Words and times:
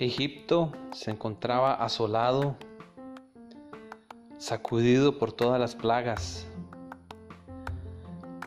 Egipto 0.00 0.70
se 0.92 1.10
encontraba 1.10 1.74
asolado, 1.74 2.54
sacudido 4.38 5.18
por 5.18 5.32
todas 5.32 5.58
las 5.58 5.74
plagas. 5.74 6.46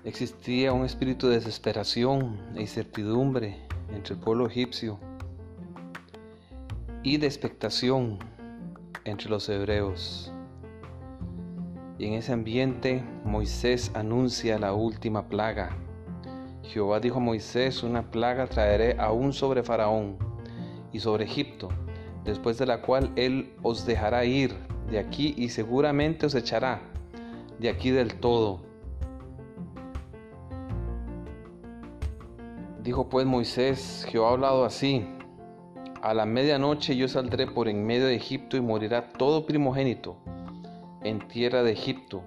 Existía 0.06 0.72
un 0.72 0.86
espíritu 0.86 1.28
de 1.28 1.36
desesperación 1.36 2.40
e 2.56 2.62
incertidumbre 2.62 3.58
entre 3.94 4.14
el 4.14 4.22
pueblo 4.22 4.48
egipcio 4.48 4.98
y 7.04 7.18
de 7.18 7.28
expectación 7.28 8.18
entre 9.04 9.30
los 9.30 9.50
hebreos. 9.50 10.32
Y 12.00 12.06
en 12.06 12.14
ese 12.14 12.32
ambiente 12.32 13.04
Moisés 13.26 13.92
anuncia 13.94 14.58
la 14.58 14.72
última 14.72 15.28
plaga. 15.28 15.76
Jehová 16.64 17.02
dijo 17.02 17.18
a 17.18 17.20
Moisés, 17.22 17.84
una 17.84 18.10
plaga 18.10 18.48
traeré 18.48 18.96
aún 18.98 19.34
sobre 19.34 19.64
Faraón 19.64 20.31
y 20.92 21.00
sobre 21.00 21.26
Egipto, 21.26 21.70
después 22.24 22.58
de 22.58 22.66
la 22.66 22.82
cual 22.82 23.12
Él 23.16 23.54
os 23.64 23.86
dejará 23.86 24.26
ir 24.26 24.54
de 24.90 25.00
aquí 25.00 25.34
y 25.38 25.50
seguramente 25.50 26.26
os 26.26 26.36
echará 26.36 26.82
de 27.60 27.70
aquí 27.70 27.92
del 27.92 28.16
todo. 28.16 28.60
Dijo 32.84 33.10
pues 33.10 33.26
Moisés, 33.28 34.08
Jehová 34.10 34.30
ha 34.30 34.32
hablado 34.32 34.66
así, 34.66 35.06
a 36.02 36.16
la 36.16 36.26
medianoche 36.26 36.96
yo 36.96 37.08
saldré 37.08 37.46
por 37.46 37.68
en 37.68 37.86
medio 37.86 38.08
de 38.08 38.16
Egipto 38.16 38.58
y 38.58 38.62
morirá 38.62 39.14
todo 39.14 39.46
primogénito 39.46 40.18
en 41.04 41.28
tierra 41.28 41.62
de 41.62 41.74
Egipto, 41.74 42.24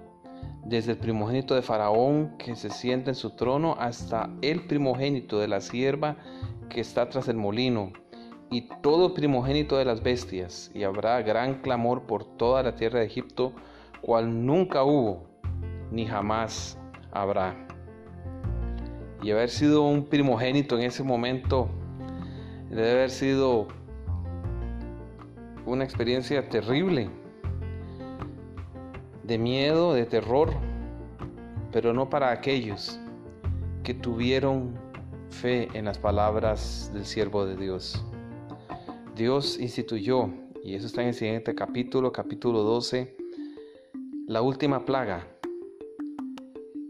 desde 0.63 0.93
el 0.93 0.97
primogénito 0.97 1.55
de 1.55 1.61
Faraón 1.61 2.37
que 2.37 2.55
se 2.55 2.69
sienta 2.69 3.11
en 3.11 3.15
su 3.15 3.31
trono 3.31 3.75
hasta 3.77 4.29
el 4.41 4.65
primogénito 4.65 5.39
de 5.39 5.49
la 5.49 5.59
sierva 5.59 6.15
que 6.69 6.79
está 6.79 7.09
tras 7.09 7.27
el 7.27 7.35
molino 7.35 7.91
y 8.55 8.61
todo 8.81 9.13
primogénito 9.13 9.75
de 9.75 9.83
las 9.83 10.01
bestias, 10.01 10.71
y 10.73 10.83
habrá 10.83 11.21
gran 11.21 11.55
clamor 11.55 12.03
por 12.03 12.23
toda 12.23 12.63
la 12.63 12.73
tierra 12.73 12.99
de 12.99 13.05
Egipto, 13.05 13.51
cual 13.99 14.45
nunca 14.45 14.85
hubo, 14.85 15.25
ni 15.91 16.05
jamás 16.05 16.79
habrá. 17.11 17.53
Y 19.21 19.29
haber 19.31 19.49
sido 19.49 19.83
un 19.83 20.05
primogénito 20.05 20.77
en 20.77 20.85
ese 20.85 21.03
momento 21.03 21.67
debe 22.69 22.91
haber 22.91 23.09
sido 23.09 23.67
una 25.65 25.83
experiencia 25.83 26.47
terrible, 26.47 27.09
de 29.23 29.37
miedo, 29.37 29.93
de 29.93 30.05
terror, 30.05 30.53
pero 31.73 31.93
no 31.93 32.09
para 32.09 32.31
aquellos 32.31 33.01
que 33.83 33.93
tuvieron 33.93 34.79
fe 35.29 35.67
en 35.73 35.83
las 35.83 35.99
palabras 35.99 36.89
del 36.93 37.05
siervo 37.05 37.45
de 37.45 37.57
Dios. 37.57 38.01
Dios 39.15 39.57
instituyó, 39.59 40.29
y 40.61 40.75
eso 40.75 40.87
está 40.87 41.01
en 41.01 41.07
el 41.07 41.13
siguiente 41.13 41.55
capítulo, 41.55 42.11
capítulo 42.11 42.63
12, 42.63 43.15
la 44.27 44.41
última 44.41 44.83
plaga. 44.83 45.25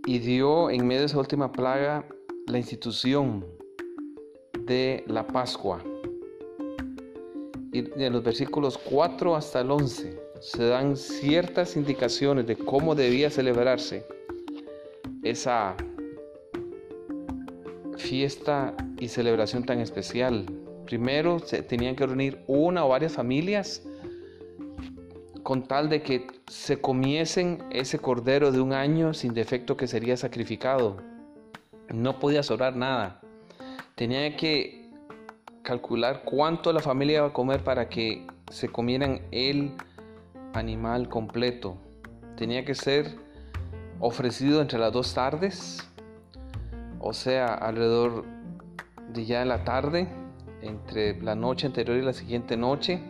Y 0.08 0.17
dio 0.17 0.72
en 0.72 0.88
medio 0.88 1.02
de 1.02 1.06
esa 1.06 1.20
última 1.20 1.52
plaga 1.52 2.08
la 2.48 2.58
institución 2.58 3.45
de 4.62 5.04
la 5.06 5.28
Pascua. 5.28 5.84
Y 7.72 7.80
en 8.02 8.14
los 8.14 8.23
versículos 8.23 8.80
4 8.80 9.36
hasta 9.36 9.62
el 9.62 9.70
11 9.70 10.20
se 10.42 10.66
dan 10.66 10.98
ciertas 10.98 11.76
indicaciones 11.76 12.48
de 12.48 12.56
cómo 12.56 12.95
debía 12.95 13.30
celebrarse 13.30 14.04
esa 15.22 15.76
fiesta 17.98 18.76
y 19.00 19.10
celebración 19.10 19.64
tan 19.64 19.80
especial 19.80 20.64
Primero 20.86 21.39
se 21.39 21.64
tenían 21.64 21.95
que 21.95 22.05
reunir 22.05 22.44
una 22.47 22.86
o 22.86 22.89
varias 22.89 23.14
familias 23.14 23.81
con 25.43 25.64
tal 25.64 25.89
de 25.89 26.02
que 26.02 26.27
se 26.48 26.80
comiesen 26.80 27.64
ese 27.71 27.99
cordero 27.99 28.52
de 28.52 28.61
un 28.61 28.73
año 28.73 29.14
sin 29.14 29.33
defecto 29.33 29.77
que 29.77 29.87
sería 29.87 30.17
sacrificado. 30.17 30.98
No 31.93 32.20
podía 32.20 32.43
sobrar 32.43 32.76
nada. 32.76 33.21
Tenía 33.95 34.36
que 34.37 34.89
calcular 35.61 36.23
cuánto 36.23 36.73
la 36.73 36.80
familia 36.80 37.17
iba 37.17 37.27
a 37.27 37.33
comer 37.33 37.64
para 37.64 37.89
que 37.89 38.26
se 38.52 38.70
comieran 38.70 39.21
el 39.31 39.71
animal 40.54 41.10
completo. 41.10 41.77
Tenía 42.37 42.65
que 42.65 42.76
ser 42.76 43.15
ofrecido 43.99 44.61
entre 44.61 44.80
las 44.80 44.93
dos 44.93 45.14
tardes, 45.14 45.87
o 46.99 47.14
sea, 47.14 47.54
alrededor 47.54 48.26
de 49.14 49.26
ya 49.26 49.42
en 49.42 49.49
la 49.49 49.64
tarde 49.64 50.08
entre 50.65 51.21
la 51.21 51.36
noche 51.36 51.67
anterior 51.67 51.98
y 51.98 52.02
la 52.02 52.14
siguiente 52.14 52.58
noche. 52.58 53.02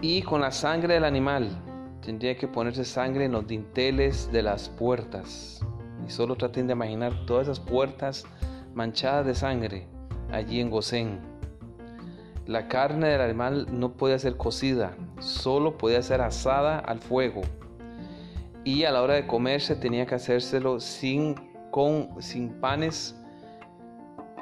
Y 0.00 0.22
con 0.22 0.40
la 0.40 0.50
sangre 0.50 0.94
del 0.94 1.04
animal 1.04 1.50
tendría 2.00 2.36
que 2.36 2.48
ponerse 2.48 2.84
sangre 2.84 3.26
en 3.26 3.32
los 3.32 3.46
dinteles 3.46 4.30
de 4.32 4.42
las 4.42 4.68
puertas. 4.68 5.60
Y 6.06 6.10
solo 6.10 6.36
traten 6.36 6.66
de 6.66 6.72
imaginar 6.72 7.26
todas 7.26 7.48
esas 7.48 7.60
puertas 7.60 8.24
manchadas 8.74 9.26
de 9.26 9.34
sangre 9.34 9.86
allí 10.30 10.60
en 10.60 10.70
Gosén. 10.70 11.20
La 12.46 12.66
carne 12.66 13.08
del 13.08 13.20
animal 13.20 13.66
no 13.70 13.92
podía 13.92 14.18
ser 14.18 14.36
cocida, 14.36 14.96
solo 15.20 15.78
podía 15.78 16.02
ser 16.02 16.20
asada 16.20 16.80
al 16.80 16.98
fuego. 16.98 17.42
Y 18.64 18.84
a 18.84 18.90
la 18.90 19.02
hora 19.02 19.14
de 19.14 19.26
comerse 19.26 19.76
tenía 19.76 20.06
que 20.06 20.16
hacérselo 20.16 20.80
sin, 20.80 21.36
con, 21.70 22.20
sin 22.20 22.50
panes, 22.60 23.16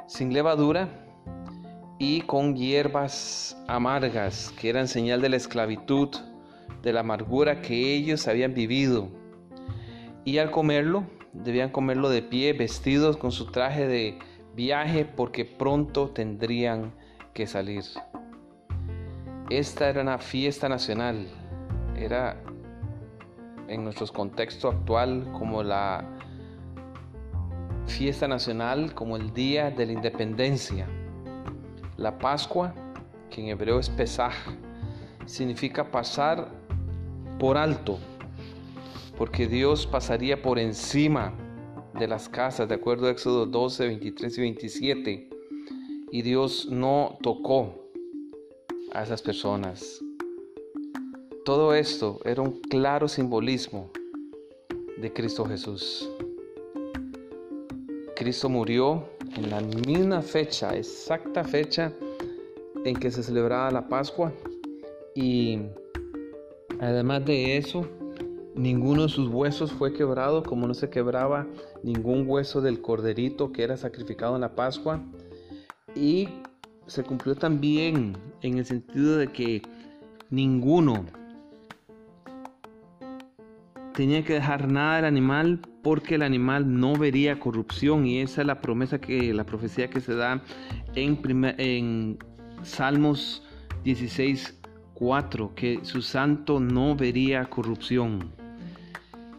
sin 0.07 0.33
levadura 0.33 0.89
y 2.03 2.21
con 2.21 2.55
hierbas 2.55 3.55
amargas 3.67 4.51
que 4.59 4.69
eran 4.69 4.87
señal 4.87 5.21
de 5.21 5.29
la 5.29 5.35
esclavitud, 5.35 6.09
de 6.81 6.93
la 6.93 7.01
amargura 7.01 7.61
que 7.61 7.93
ellos 7.93 8.27
habían 8.27 8.55
vivido. 8.55 9.07
Y 10.25 10.39
al 10.39 10.49
comerlo, 10.49 11.03
debían 11.31 11.69
comerlo 11.69 12.09
de 12.09 12.23
pie, 12.23 12.53
vestidos 12.53 13.17
con 13.17 13.31
su 13.31 13.51
traje 13.51 13.85
de 13.85 14.17
viaje, 14.55 15.05
porque 15.05 15.45
pronto 15.45 16.09
tendrían 16.09 16.91
que 17.35 17.45
salir. 17.45 17.83
Esta 19.51 19.87
era 19.87 20.01
una 20.01 20.17
fiesta 20.17 20.67
nacional, 20.67 21.27
era 21.95 22.41
en 23.67 23.83
nuestro 23.83 24.07
contexto 24.07 24.69
actual 24.69 25.31
como 25.37 25.61
la 25.61 26.03
fiesta 27.85 28.27
nacional, 28.27 28.95
como 28.95 29.17
el 29.17 29.31
Día 29.35 29.69
de 29.69 29.85
la 29.85 29.91
Independencia. 29.91 30.87
La 32.01 32.17
Pascua, 32.17 32.73
que 33.29 33.41
en 33.41 33.49
hebreo 33.49 33.77
es 33.77 33.87
Pesaj, 33.87 34.33
significa 35.27 35.91
pasar 35.91 36.49
por 37.37 37.57
alto, 37.57 37.99
porque 39.19 39.45
Dios 39.45 39.85
pasaría 39.85 40.41
por 40.41 40.57
encima 40.57 41.31
de 41.93 42.07
las 42.07 42.27
casas, 42.27 42.67
de 42.67 42.73
acuerdo 42.73 43.05
a 43.05 43.11
Éxodo 43.11 43.45
12, 43.45 43.85
23 43.85 44.35
y 44.35 44.41
27, 44.41 45.29
y 46.11 46.21
Dios 46.23 46.69
no 46.71 47.19
tocó 47.21 47.91
a 48.93 49.03
esas 49.03 49.21
personas. 49.21 50.01
Todo 51.45 51.75
esto 51.75 52.19
era 52.25 52.41
un 52.41 52.61
claro 52.61 53.07
simbolismo 53.07 53.91
de 54.97 55.13
Cristo 55.13 55.45
Jesús. 55.45 56.09
Cristo 58.15 58.49
murió 58.49 59.07
en 59.35 59.49
la 59.49 59.61
misma 59.61 60.21
fecha, 60.21 60.75
exacta 60.75 61.43
fecha 61.43 61.93
en 62.83 62.95
que 62.95 63.11
se 63.11 63.23
celebraba 63.23 63.71
la 63.71 63.87
Pascua. 63.87 64.31
Y 65.15 65.59
además 66.79 67.25
de 67.25 67.57
eso, 67.57 67.87
ninguno 68.55 69.03
de 69.03 69.09
sus 69.09 69.29
huesos 69.29 69.71
fue 69.71 69.93
quebrado, 69.93 70.43
como 70.43 70.67
no 70.67 70.73
se 70.73 70.89
quebraba 70.89 71.47
ningún 71.83 72.25
hueso 72.27 72.61
del 72.61 72.81
corderito 72.81 73.51
que 73.51 73.63
era 73.63 73.77
sacrificado 73.77 74.35
en 74.35 74.41
la 74.41 74.55
Pascua. 74.55 75.01
Y 75.95 76.27
se 76.87 77.03
cumplió 77.03 77.35
también 77.35 78.17
en 78.41 78.57
el 78.57 78.65
sentido 78.65 79.17
de 79.17 79.27
que 79.27 79.61
ninguno 80.29 81.05
tenía 83.93 84.23
que 84.23 84.33
dejar 84.33 84.67
nada 84.67 84.97
del 84.97 85.05
animal 85.05 85.61
porque 85.81 86.15
el 86.15 86.21
animal 86.21 86.79
no 86.79 86.95
vería 86.95 87.39
corrupción 87.39 88.05
y 88.05 88.19
esa 88.19 88.41
es 88.41 88.47
la 88.47 88.61
promesa 88.61 88.99
que 88.99 89.33
la 89.33 89.45
profecía 89.45 89.89
que 89.89 90.01
se 90.01 90.15
da 90.15 90.41
en, 90.95 92.19
Salmos 92.63 93.43
16 93.83 94.59
4 94.93 95.55
que 95.55 95.79
su 95.83 96.03
santo 96.03 96.59
no 96.59 96.95
vería 96.95 97.45
corrupción. 97.45 98.31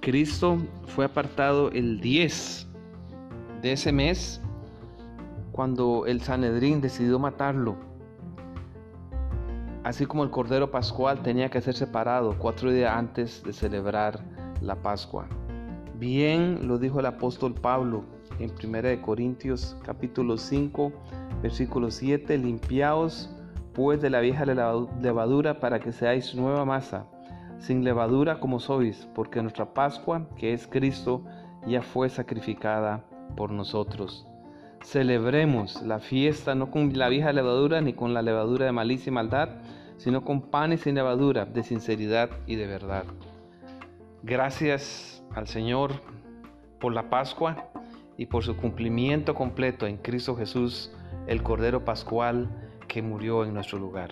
Cristo 0.01 0.59
fue 0.89 1.05
apartado 1.05 1.71
el 1.71 2.01
10 2.01 2.67
de 3.63 3.73
ese 3.73 3.93
mes 3.93 4.41
cuando 5.53 6.07
el 6.07 6.21
Sanedrín 6.21 6.81
decidió 6.81 7.21
matarlo. 7.21 7.77
Así 9.85 10.07
como 10.07 10.25
el 10.25 10.31
Cordero 10.31 10.73
Pascual 10.73 11.23
tenía 11.23 11.49
que 11.49 11.61
ser 11.61 11.75
separado 11.75 12.37
cuatro 12.39 12.73
días 12.73 12.93
antes 12.97 13.43
de 13.45 13.53
celebrar 13.53 14.21
la 14.61 14.75
Pascua. 14.75 15.29
Bien 16.03 16.67
lo 16.67 16.79
dijo 16.79 16.99
el 16.99 17.07
apóstol 17.07 17.55
Pablo 17.55 18.03
en 18.41 18.51
1 18.51 19.03
Corintios 19.03 19.77
capítulo 19.85 20.37
5 20.37 20.93
versículo 21.41 21.93
7, 21.93 22.39
limpiaos 22.39 23.31
pues 23.73 24.03
de 24.03 24.11
la 24.11 24.19
vieja 24.19 24.45
levadura 24.45 25.61
para 25.61 25.79
que 25.79 25.93
seáis 25.93 26.35
nueva 26.35 26.65
masa, 26.65 27.07
sin 27.61 27.85
levadura 27.85 28.41
como 28.41 28.59
sois, 28.59 29.09
porque 29.15 29.43
nuestra 29.43 29.75
Pascua, 29.75 30.27
que 30.37 30.53
es 30.53 30.67
Cristo, 30.67 31.23
ya 31.69 31.83
fue 31.83 32.09
sacrificada 32.09 33.05
por 33.37 33.53
nosotros. 33.53 34.27
Celebremos 34.83 35.83
la 35.83 36.01
fiesta 36.01 36.57
no 36.57 36.73
con 36.73 36.99
la 36.99 37.11
vieja 37.11 37.33
levadura 37.33 37.81
ni 37.81 37.93
con 37.93 38.13
la 38.13 38.23
levadura 38.23 38.67
de 38.67 38.73
malicia 38.73 39.11
y 39.11 39.15
maldad, 39.15 39.51
sino 39.99 40.25
con 40.25 40.51
panes 40.51 40.81
sin 40.81 40.97
levadura, 40.97 41.45
de 41.45 41.63
sinceridad 41.63 42.29
y 42.49 42.57
de 42.57 42.67
verdad. 42.67 43.05
Gracias 44.25 45.22
al 45.35 45.47
Señor 45.47 45.93
por 46.81 46.93
la 46.93 47.09
Pascua 47.09 47.71
y 48.17 48.27
por 48.27 48.45
su 48.45 48.57
cumplimiento 48.57 49.35
completo 49.35 49.87
en 49.87 49.97
Cristo 49.97 50.37
Jesús, 50.37 50.93
el 51.27 51.43
Cordero 51.43 51.85
Pascual 51.85 52.49
que 52.89 53.03
murió 53.03 53.45
en 53.45 53.55
nuestro 53.55 53.79
lugar. 53.79 54.11